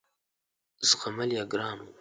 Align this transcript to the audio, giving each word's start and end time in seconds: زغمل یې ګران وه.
زغمل 0.89 1.29
یې 1.37 1.43
ګران 1.51 1.77
وه. 1.81 1.85